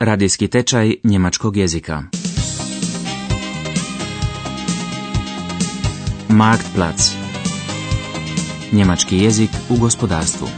[0.00, 2.02] Radijski tečaj njemačkog jezika.
[6.28, 7.02] Marktplatz.
[8.72, 10.48] Njemački jezik u gospodarstvu.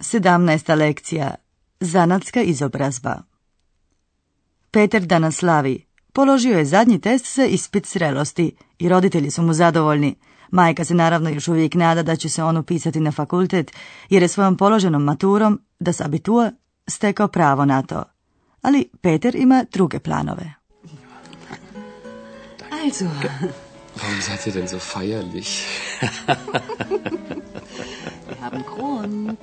[0.00, 1.34] Sedamnaesta lekcija.
[1.80, 3.29] Zanatska izobrazba.
[4.70, 5.86] Peter danas slavi.
[6.12, 10.14] Položio je zadnji test za ispit srelosti i roditelji su mu zadovoljni.
[10.50, 13.72] Majka se naravno još uvijek nada da će se on upisati na fakultet,
[14.08, 16.52] jer je svojom položenom maturom, da se abitua,
[16.88, 18.04] stekao pravo na to.
[18.62, 20.52] Ali Peter ima druge planove.
[22.84, 23.04] Also,
[23.96, 25.66] Warum seid ihr denn so feierlich?
[28.28, 29.38] wir haben Grund.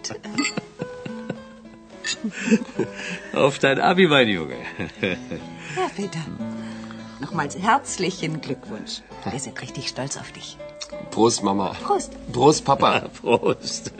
[3.34, 4.56] Auf dein Abi, mein Junge.
[5.02, 6.20] Ja, Peter.
[7.20, 9.02] Nochmals herzlichen Glückwunsch.
[9.30, 10.58] Wir sind richtig stolz auf dich.
[11.12, 11.76] Prost, Mama.
[11.84, 12.14] Prost.
[12.32, 13.10] Prost, Papa.
[13.22, 13.92] Prost.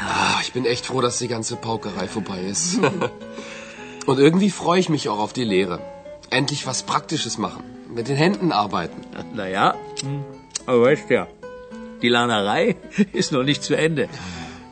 [0.00, 2.78] Ah, ich bin echt froh, dass die ganze Paukerei vorbei ist.
[4.06, 5.80] Und irgendwie freue ich mich auch auf die Lehre.
[6.30, 7.62] Endlich was Praktisches machen.
[7.94, 9.00] Mit den Händen arbeiten.
[9.34, 9.74] Naja,
[10.66, 11.26] aber weißt ja,
[12.02, 12.76] die Lernerei
[13.12, 14.08] ist noch nicht zu Ende.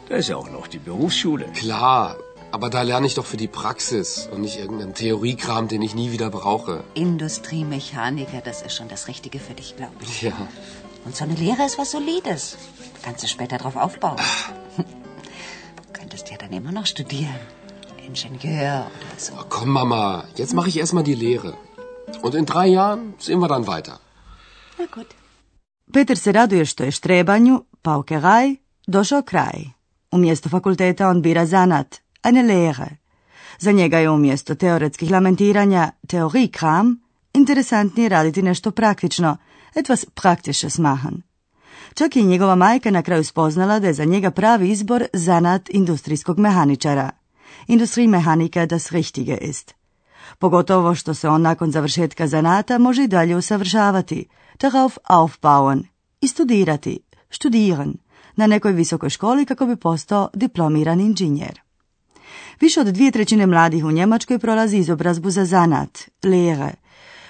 [0.09, 1.47] Da ist ja auch noch die Berufsschule.
[1.53, 2.17] Klar,
[2.53, 6.13] aber da lerne ich doch für die Praxis und nicht irgendeinen Theoriekram, den ich nie
[6.13, 6.85] wieder brauche.
[6.95, 10.23] Industriemechaniker, das ist schon das Richtige für dich, glaube ich.
[10.23, 10.37] Ja.
[11.05, 12.57] Und so eine Lehre ist was Solides.
[13.03, 14.19] Kannst du später drauf aufbauen.
[14.77, 17.41] Du könntest ja dann immer noch studieren.
[18.07, 19.33] Ingenieur oder so.
[19.35, 21.55] Oh, komm, Mama, jetzt mache ich erstmal die Lehre.
[22.23, 23.99] Und in drei Jahren sehen wir dann weiter.
[24.79, 25.15] Na gut.
[25.93, 29.76] Peter se raduje što je štrebanju, paukeraj, došao kraj.
[30.17, 32.97] Umjesto fakulteta on bira zanat, eine Lehre.
[33.59, 37.01] Za njega je umjesto teoretskih lamentiranja, teorikram,
[37.35, 39.37] interesantnije raditi nešto praktično,
[39.75, 41.23] etwas praktisches machen.
[41.95, 46.39] Čak i njegova majka na kraju spoznala da je za njega pravi izbor zanat industrijskog
[46.39, 47.11] mehaničara.
[47.67, 49.75] Industriemehaniker das Richtige ist.
[50.39, 54.29] Pogotovo što se on nakon završetka zanata može i dalje usavršavati,
[54.61, 55.85] darauf aufbauen,
[56.21, 57.01] i studirati,
[57.31, 57.95] studieren,
[58.37, 61.61] na nekoj visokoj školi kako bi postao diplomirani inženjer.
[62.61, 66.75] Više od dvije trećine mladih u Njemačkoj prolazi izobrazbu za zanat, lehre,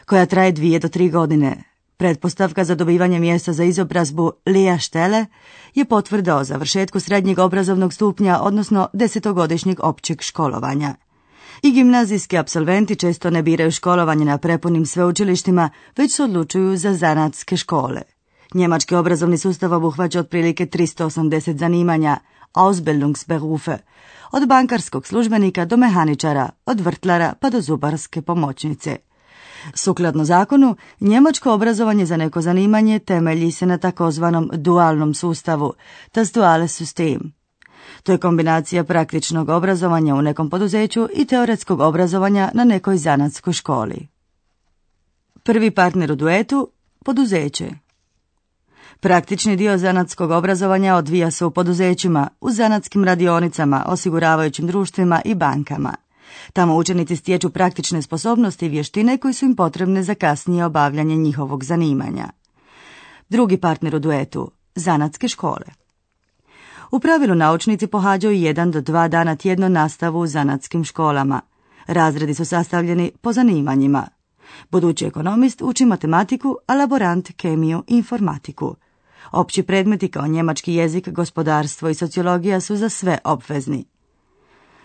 [0.07, 1.63] koja traje dvije do tri godine.
[1.97, 5.27] Pretpostavka za dobivanje mjesta za izobrazbu Lehrstelle
[5.75, 10.95] je potvrda o završetku srednjeg obrazovnog stupnja, odnosno desetogodišnjeg općeg školovanja.
[11.63, 17.57] I gimnazijski absolventi često ne biraju školovanje na prepunim sveučilištima, već se odlučuju za zanatske
[17.57, 18.16] škole.
[18.55, 22.19] Njemački obrazovni sustav obuhvaća otprilike 380 zanimanja,
[22.53, 23.79] Ausbildungsberufe,
[24.33, 28.97] od bankarskog službenika do mehaničara, od vrtlara pa do zubarske pomoćnice.
[29.75, 35.73] Sukladno zakonu, njemačko obrazovanje za neko zanimanje temelji se na takozvanom dualnom sustavu,
[36.15, 37.31] das duale System.
[38.03, 44.09] To je kombinacija praktičnog obrazovanja u nekom poduzeću i teoretskog obrazovanja na nekoj zanatskoj školi.
[45.43, 46.69] Prvi partner u duetu–
[47.05, 47.86] poduzeće.
[49.01, 55.95] Praktični dio zanatskog obrazovanja odvija se u poduzećima, u zanatskim radionicama, osiguravajućim društvima i bankama.
[56.53, 61.65] Tamo učenici stječu praktične sposobnosti i vještine koji su im potrebne za kasnije obavljanje njihovog
[61.65, 62.29] zanimanja.
[63.29, 65.67] Drugi partner u duetu– zanatske škole.
[66.91, 71.41] U pravilu naučnici pohađaju jedan do dva dana tjedno nastavu u zanatskim školama.
[71.87, 74.09] Razredi su sastavljeni po zanimanjima.
[74.71, 78.77] Budući ekonomist uči matematiku, a laborant kemiju i informatiku.
[79.33, 83.85] Opći predmeti kao njemački jezik, gospodarstvo i sociologija su za sve obvezni.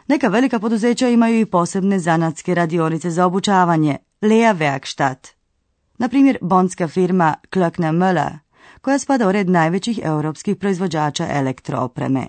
[0.08, 5.28] Neka velika poduzeća imaju i posebne zanatske radionice za obučavanje, Lehrwerkstatt.
[5.98, 8.38] Na primjer, bonska firma Klöckner Möller,
[8.82, 12.28] koja spada u red najvećih europskih proizvođača elektroopreme.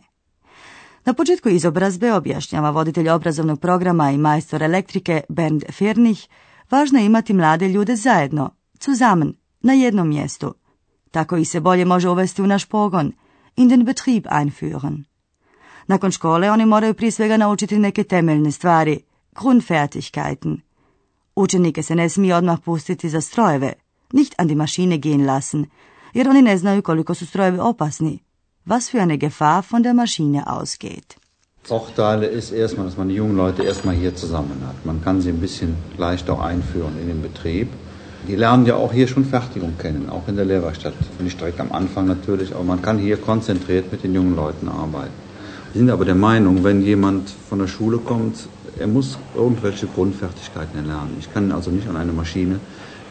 [1.04, 6.28] Na početku izobrazbe objašnjava voditelj obrazovnog programa i majstor elektrike Bernd Firnih,
[6.70, 8.50] važno je imati mlade ljude zajedno,
[8.84, 10.54] zusammen, na jednom mjestu.
[11.12, 13.12] Tako ih se bolje može uvesti u naš pogon,
[13.56, 15.04] in den Betrieb einführen.
[15.86, 19.00] Nakon škole oni moraju prije svega naučiti neke temeljne stvari,
[19.40, 20.60] Grundfertigkeiten.
[21.36, 23.72] Učenike se ne smije odmah pustiti za strojeve,
[24.12, 25.66] nicht an die Maschine gehen lassen,
[26.14, 28.18] jer oni ne znaju koliko su strojevi opasni.
[28.66, 31.16] Was für eine Gefahr von der Maschine ausgeht.
[31.68, 34.84] Vorteile ist erstmal, dass man die jungen Leute erstmal hier zusammen hat.
[34.84, 37.68] Man kann sie ein bisschen leichter einführen in den Betrieb.
[38.28, 40.94] Die lernen ja auch hier schon Fertigung kennen, auch in der Lehrwerkstatt.
[41.18, 45.14] Nicht direkt am Anfang natürlich, aber man kann hier konzentriert mit den jungen Leuten arbeiten.
[45.72, 48.36] Wir sind aber der Meinung, wenn jemand von der Schule kommt,
[48.78, 51.16] er muss irgendwelche Grundfertigkeiten erlernen.
[51.18, 52.60] Ich kann ihn also nicht an eine Maschine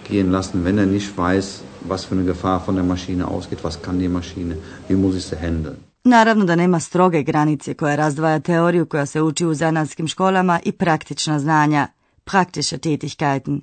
[0.08, 3.82] gehen lassen, wenn er nicht weiß, was für eine Gefahr von der Maschine ausgeht, was
[3.82, 4.56] kann die Maschine,
[4.88, 5.78] wie muss ich sie handeln.
[6.04, 10.72] Naravno da nema stroge granice koja razdvaja teoriju koja se uči u zanatskim školama i
[10.72, 11.88] praktična znanja,
[12.24, 13.62] praktische Tätigkeiten.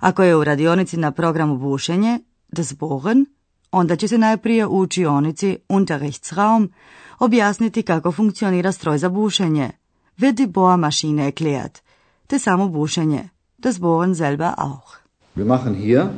[0.00, 3.26] Ako je u radionici na programu bušenje, das Bohren,
[3.70, 6.72] onda će se najprije u učionici Unterrichtsraum
[7.18, 9.70] objasniti kako funkcionira stroj za bušenje,
[10.18, 11.82] wird die Bohrmaschine erklärt,
[12.26, 13.28] te samo bušenje,
[13.58, 14.96] das Bohren selber auch.
[15.36, 16.08] Wir machen hier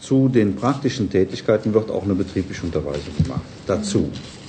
[0.00, 3.44] zu den praktischen Tätigkeiten wird auch eine betriebliche Unterweisung gemacht.
[3.66, 4.08] Dazu,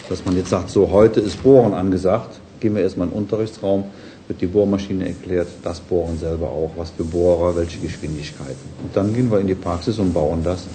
[0.10, 3.84] dass man jetzt sagt, so heute ist Bohren angesagt, gehen wir erstmal in den Unterrichtsraum,
[4.28, 8.66] wird die Bohrmaschine erklärt, das Bohren selber auch, was für Bohrer, welche Geschwindigkeiten.
[8.84, 10.68] Und dann gehen wir in die Praxis und bauen das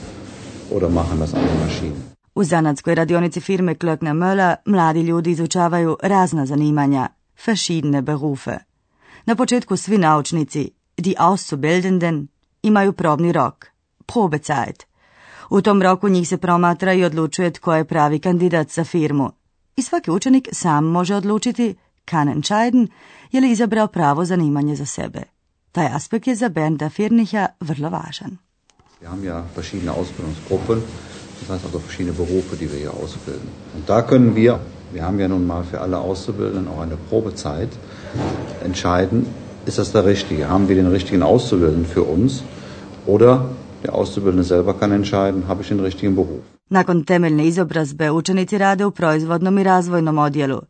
[0.70, 1.96] oder machen das an der Maschine.
[2.34, 7.08] U zanatskoj radionici firme Klöckner Möller mladi ljudi izučavaju razna zanimanja,
[7.46, 8.58] verschiedene Berufe.
[9.26, 12.28] Na početku svi naučnici, die Auszubildenden,
[12.62, 13.66] imaju probni rok,
[14.06, 14.86] Probezeit.
[15.50, 19.30] U tom roku njih se promatra i odlučuje tko je pravi kandidat za firmu.
[19.76, 22.88] I svaki učenik sam može odlučiti, kann entscheiden,
[23.32, 25.22] je li izabrao pravo zanimanje za sebe.
[25.72, 28.38] Taj aspekt je za Bernda Firnicha vrlo važan.
[29.00, 30.82] Wir haben ja verschiedene Ausbildungsgruppen,
[31.40, 33.48] das heißt also verschiedene Berufe, die wir hier ausbilden.
[33.76, 34.60] Und da können wir,
[34.92, 37.68] wir haben ja nun mal für alle Auszubildenden auch eine Probezeit,
[38.64, 39.26] entscheiden,
[39.66, 40.48] ist das der Richtige?
[40.48, 42.42] Haben wir den richtigen Auszubildenden für uns?
[43.06, 43.50] Oder
[43.82, 46.42] der Auszubildende selber kann entscheiden, habe ich den richtigen Beruf?
[46.70, 50.60] Nakon temeljne izobrazbe učenici rade u proizvodnom i razvojnom odjelu.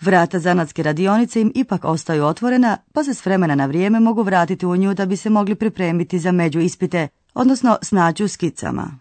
[0.00, 4.66] Vrata zanatske radionice im ipak ostaju otvorena, pa se s vremena na vrijeme mogu vratiti
[4.66, 8.98] u nju da bi se mogli pripremiti za među ispite, odnosno snaći u skicama.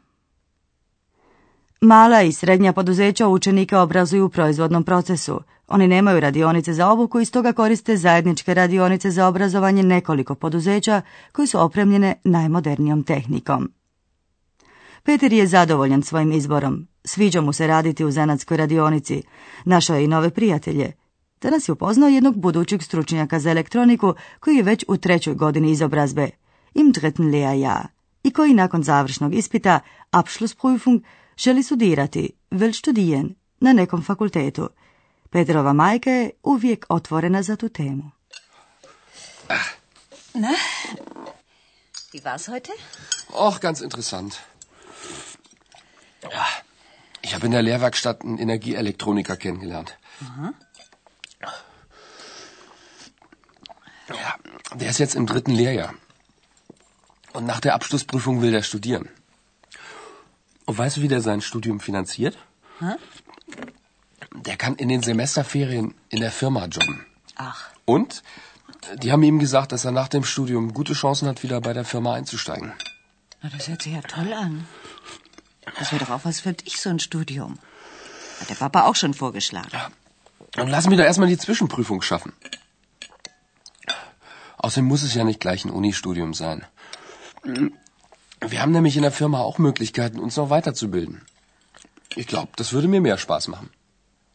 [1.81, 5.41] Mala i srednja poduzeća učenika obrazuju u proizvodnom procesu.
[5.67, 11.01] Oni nemaju radionice za obuku i stoga koriste zajedničke radionice za obrazovanje nekoliko poduzeća
[11.31, 13.69] koji su opremljene najmodernijom tehnikom.
[15.03, 16.87] Peter je zadovoljan svojim izborom.
[17.03, 19.23] Sviđa mu se raditi u zanatskoj radionici.
[19.65, 20.93] Našao je i nove prijatelje.
[21.41, 26.29] Danas je upoznao jednog budućeg stručnjaka za elektroniku koji je već u trećoj godini izobrazbe,
[26.73, 27.87] im dritten Lehrjahr,
[28.23, 29.79] i koji nakon završnog ispita,
[30.11, 31.01] Abschlussprüfung,
[31.37, 34.69] želi studirati, will studieren, na nekom fakultetu.
[35.29, 38.11] Petrova majka je uvijek otvorena za tu temu.
[40.33, 40.49] Na,
[42.13, 42.71] wie war's heute?
[43.33, 44.33] Och, ganz interessant.
[46.24, 46.48] Ja,
[47.21, 49.98] ich habe in der Lehrwerkstatt einen Energieelektroniker kennengelernt.
[54.10, 54.36] Ja,
[54.75, 55.94] der ist jetzt im dritten Lehrjahr.
[57.33, 59.07] Und nach der Abschlussprüfung will der studieren.
[60.66, 62.38] Und weißt du, wie der sein Studium finanziert?
[62.80, 62.95] Hä?
[64.33, 67.06] Der kann in den Semesterferien in der Firma jobben.
[67.36, 68.24] Ach, Und
[69.01, 71.86] die haben ihm gesagt, dass er nach dem Studium gute Chancen hat, wieder bei der
[71.86, 72.74] Firma einzusteigen.
[73.42, 74.68] na, das hört sich ja toll an.
[75.77, 77.60] Das wäre doch auch was für dich, so ein Studium.
[78.39, 79.69] Hat der Papa auch schon vorgeschlagen.
[80.57, 82.33] Und lass mich doch erstmal die Zwischenprüfung schaffen.
[84.57, 86.66] Außerdem muss es ja nicht gleich ein Unistudium sein.
[88.42, 91.21] Wir haben nämlich in der Firma auch Möglichkeiten, uns noch weiterzubilden.
[92.16, 93.69] Ich glaube, das würde mir mehr Spaß machen.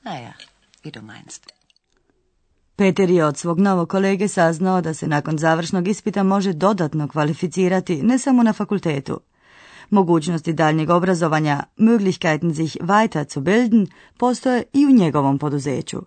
[0.02, 0.34] Naja,
[0.82, 1.42] wie du meinst.
[2.76, 8.02] Peter je od svog novog kolege saznao da se nakon završnog ispita može dodatno kvalificirati
[8.02, 9.20] ne samo na fakultetu.
[9.90, 13.86] Mogućnosti daljnjeg obrazovanja, Möglichkeiten sich weiter zu bilden,
[14.18, 16.02] postoje i u njegovom poduzeću.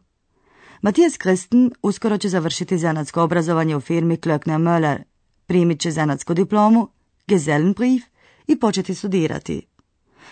[0.81, 4.97] Matijas Kristen uskoro će završiti zanatsko obrazovanje u firmi Klöckner Möller,
[5.45, 6.87] primit će zanatsku diplomu,
[7.27, 8.03] Gesellenbrief
[8.47, 9.67] i početi studirati.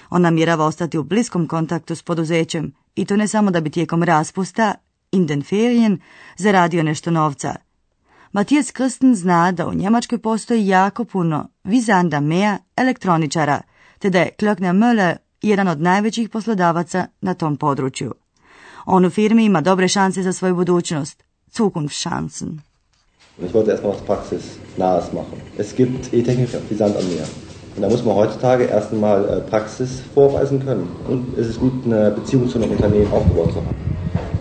[0.09, 4.03] On namjerava ostati u bliskom kontaktu s poduzećem i to ne samo da bi tijekom
[4.03, 4.73] raspusta,
[5.11, 5.99] in den Ferien,
[6.37, 7.55] zaradio nešto novca.
[8.35, 13.61] Matijas Krsten zna da u Njemačkoj postoji jako puno vizanda mea elektroničara,
[13.99, 18.13] te da je Klöckner Möller jedan od najvećih poslodavaca na tom području.
[18.85, 21.23] On u firmi ima dobre šanse za svoju budućnost,
[21.57, 22.59] Zukunftschancen.
[23.41, 25.39] Ich wollte erstmal was Praxisnahes machen.
[25.59, 27.27] Es gibt E-Techniker wie Sand am Meer.
[27.75, 30.87] Und da muss man heutzutage erst einmal äh, Praxis vorweisen können.
[31.09, 33.75] Und es ist gut, eine Beziehung zu einem Unternehmen aufgebaut zu haben.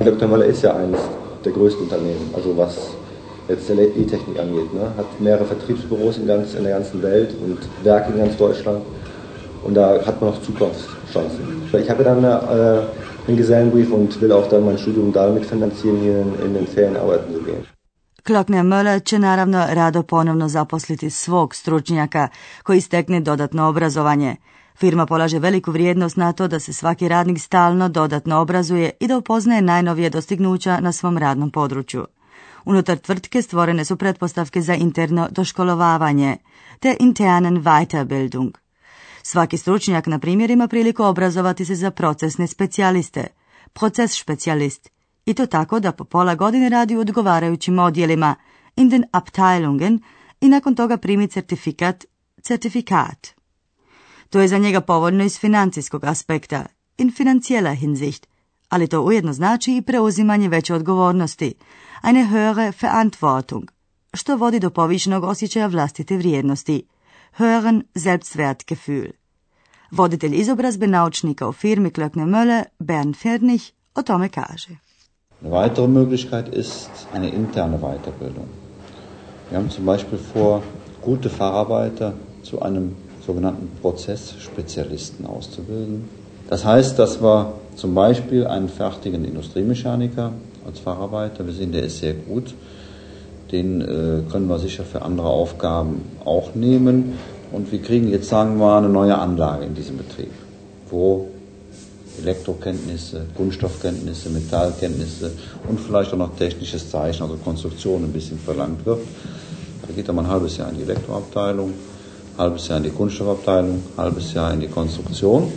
[0.05, 0.29] Dr.
[0.29, 1.01] Möller ist ja eines
[1.45, 3.04] der größten Unternehmen, also was
[3.49, 4.73] jetzt der E-Technik angeht.
[4.75, 4.85] Ne?
[4.97, 8.83] Hat mehrere Vertriebsbüros in, ganz, in der ganzen Welt und Werke in ganz Deutschland.
[9.63, 11.63] Und da hat man noch Zukunftschancen.
[11.73, 12.83] Ich habe dann äh,
[13.27, 16.97] einen Gesellenbrief und will auch dann mein Studium damit finanzieren, hier in, in den Ferien
[16.97, 17.65] arbeiten zu gehen.
[18.27, 22.29] Klokner Möller će naravno rado ponovno zaposliti svog stručnjaka
[22.63, 24.37] koji stekne dodatno obrazovanje.
[24.77, 29.19] Firma polaže veliku vrijednost na to da se svaki radnik stalno dodatno obrazuje i da
[29.19, 32.07] upoznaje najnovije dostignuća na svom radnom području.
[32.65, 36.37] Unutar tvrtke stvorene su pretpostavke za interno doškolovavanje,
[36.81, 38.51] te internen Weiterbildung.
[39.23, 43.27] Svaki stručnjak, na primjer, ima priliku obrazovati se za procesne specijaliste,
[43.73, 44.91] proces specijalist,
[45.27, 48.35] i to tako da po pola godine radi u odgovarajućim odjelima,
[48.77, 50.01] in den Abteilungen,
[50.41, 52.05] i nakon toga primi certifikat,
[52.43, 53.29] certifikat.
[54.31, 56.67] To je za njega povoljno iz financijskog aspekta,
[56.99, 58.27] in financijela Hinsicht,
[58.69, 61.55] ali to ujedno znači i preuzimanje veće odgovornosti,
[62.05, 63.71] eine höhere Verantwortung,
[64.15, 66.87] što vodi do povišenog osjećaja vlastite vrijednosti,
[67.39, 69.13] höheren Selbstwertgefühl.
[69.91, 74.69] Voditelj izobrazbe naučnika u firmi Klöckner Mölle, Bernd Ferdnich, o tome kaže.
[75.43, 78.49] Eine weitere Möglichkeit ist eine interne Weiterbildung.
[79.51, 80.63] Wir haben zum Beispiel vor,
[81.05, 82.97] gute Facharbeiter zu einem
[83.27, 86.05] sogenannten Prozessspezialisten auszubilden.
[86.51, 90.33] Das heißt, dass wir zum Beispiel einen fertigen Industriemechaniker
[90.67, 92.55] als Facharbeiter, wir sehen, der ist sehr gut,
[93.53, 97.15] den äh, können wir sicher für andere Aufgaben auch nehmen.
[97.53, 100.33] Und wir kriegen jetzt, sagen wir mal, eine neue Anlage in diesem Betrieb,
[100.91, 101.29] wo
[102.21, 105.33] Elektrokenntnisse, Kunststoffkenntnisse, Metallkenntnisse
[105.69, 109.01] und vielleicht auch noch technisches Zeichen, also Konstruktion ein bisschen verlangt wird.
[109.87, 112.91] Da geht er mal ein halbes Jahr in die Elektroabteilung, ein halbes Jahr in die
[112.91, 115.53] Kunststoffabteilung, ein halbes Jahr in die Konstruktion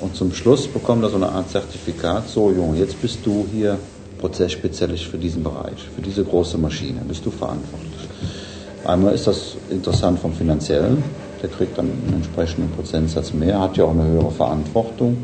[0.00, 3.78] und zum Schluss bekommt er so eine Art Zertifikat, so Junge, jetzt bist du hier
[4.18, 8.08] Prozessspezialist für diesen Bereich, für diese große Maschine, bist du verantwortlich.
[8.84, 11.02] Einmal ist das interessant vom Finanziellen,
[11.42, 15.16] der kriegt dann einen entsprechenden Prozentsatz mehr, hat ja auch eine höhere Verantwortung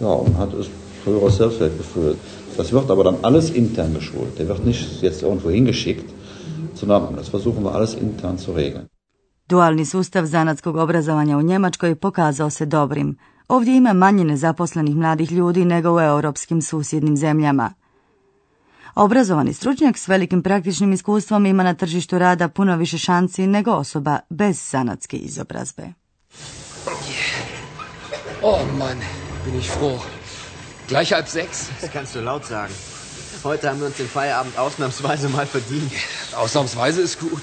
[0.00, 0.66] ja, und hat es
[1.04, 2.16] höheres Selbstwertgefühl.
[2.56, 4.38] Das wird aber dann alles intern geschult.
[4.38, 6.08] Der wird nicht jetzt irgendwo hingeschickt,
[6.74, 8.86] sondern das versuchen wir alles intern zu regeln.
[9.48, 13.16] Dualni sustav zanatskog obrazovanja u Njemačkoj pokazao se dobrim.
[13.48, 17.70] Ovdje ima manje nezaposlenih mladih ljudi nego u europskim susjednim zemljama.
[18.94, 24.18] Obrazovani stručnjak s velikim praktičnim iskustvom ima na tržištu rada puno više šanci nego osoba
[24.30, 25.82] bez zanatske izobrazbe.
[28.42, 29.00] Oh Mann,
[29.44, 30.02] bin ich froh.
[30.88, 31.68] Gleich halb sechs.
[31.80, 32.74] Das kannst du laut sagen.
[33.44, 35.92] Heute haben wir uns den Feierabend ausnahmsweise mal verdient.
[36.36, 37.42] Ausnahmsweise ist gut.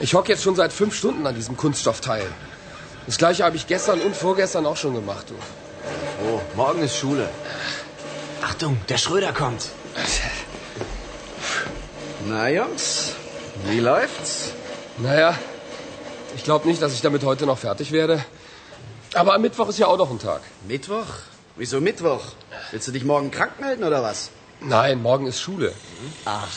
[0.00, 2.26] Ich hocke jetzt schon seit fünf Stunden an diesem Kunststoffteil.
[3.06, 5.26] Das gleiche habe ich gestern und vorgestern auch schon gemacht.
[5.30, 5.34] Du.
[6.28, 7.28] Oh, morgen ist Schule.
[8.42, 9.70] Achtung, der Schröder kommt.
[12.26, 13.12] Na, Jungs,
[13.66, 14.52] wie läuft's?
[14.98, 15.38] Naja,
[16.36, 18.24] ich glaube nicht, dass ich damit heute noch fertig werde.
[19.14, 20.40] Aber am Mittwoch ist ja auch noch ein Tag.
[20.66, 21.06] Mittwoch?
[21.56, 22.22] Wieso Mittwoch?
[22.70, 24.30] Willst du dich morgen krank melden oder was?
[24.60, 25.72] Nein, morgen ist Schule.
[26.24, 26.48] Ach.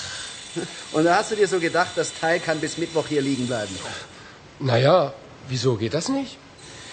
[0.94, 3.78] Und da hast du dir so gedacht, das Teil kann bis Mittwoch hier liegen bleiben.
[4.60, 5.14] Naja,
[5.50, 6.38] wieso geht das nicht?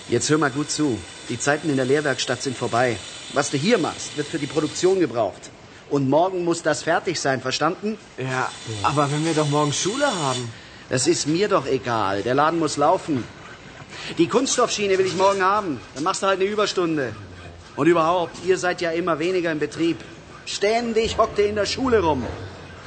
[0.08, 0.98] Jetzt hör mal gut zu.
[1.28, 2.98] Die Zeiten in der Lehrwerkstatt sind vorbei.
[3.32, 5.50] Was du hier machst, wird für die Produktion gebraucht.
[5.88, 7.98] Und morgen muss das fertig sein, verstanden?
[8.18, 8.50] Ja,
[8.82, 10.52] aber wenn wir doch morgen Schule haben.
[10.88, 12.22] Das ist mir doch egal.
[12.22, 13.24] Der Laden muss laufen.
[14.18, 15.80] Die Kunststoffschiene will ich morgen haben.
[15.94, 17.14] Dann machst du halt eine Überstunde.
[17.76, 19.98] Und überhaupt, ihr seid ja immer weniger im Betrieb.
[20.44, 22.26] Ständig hockt ihr in der Schule rum.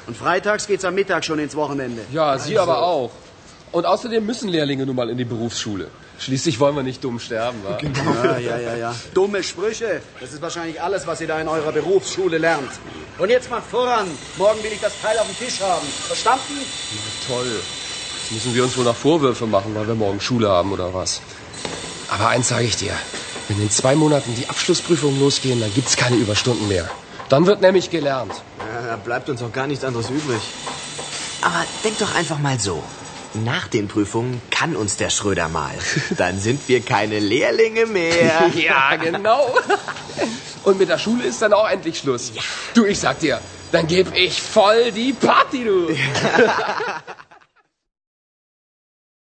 [0.05, 2.03] Und freitags geht's am Mittag schon ins Wochenende.
[2.11, 3.11] Ja, Sie aber auch.
[3.71, 5.87] Und außerdem müssen Lehrlinge nun mal in die Berufsschule.
[6.17, 7.77] Schließlich wollen wir nicht dumm sterben, wa?
[8.15, 8.95] Ja, ja, ja, ja.
[9.13, 10.01] Dumme Sprüche.
[10.21, 12.71] Das ist wahrscheinlich alles, was ihr da in eurer Berufsschule lernt.
[13.17, 14.07] Und jetzt mal voran.
[14.37, 15.85] Morgen will ich das Teil auf dem Tisch haben.
[16.07, 16.53] Verstanden?
[17.27, 17.61] Toll.
[18.21, 21.21] Jetzt müssen wir uns wohl noch Vorwürfe machen, weil wir morgen Schule haben oder was.
[22.07, 22.93] Aber eins sage ich dir.
[23.47, 26.89] Wenn in zwei Monaten die Abschlussprüfungen losgehen, dann gibt's keine Überstunden mehr.
[27.29, 28.33] Dann wird nämlich gelernt.
[28.59, 30.41] Ja, da bleibt uns auch gar nichts anderes übrig.
[31.41, 32.83] Aber denk doch einfach mal so.
[33.43, 35.75] Nach den Prüfungen kann uns der Schröder mal.
[36.17, 38.49] Dann sind wir keine Lehrlinge mehr.
[38.55, 39.53] Ja, genau.
[40.63, 42.31] Und mit der Schule ist dann auch endlich Schluss.
[42.73, 43.39] Du, ich sag dir,
[43.71, 45.89] dann geb ich voll die Party, du.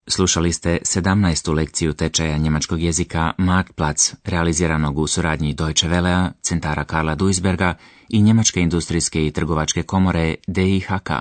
[0.07, 1.53] Slušali ste 17.
[1.53, 7.75] lekciju tečaja njemačkog jezika Marktplatz, realiziranog u suradnji Deutsche Wellea, centara Karla Duisberga
[8.09, 11.11] i Njemačke industrijske i trgovačke komore DIHK.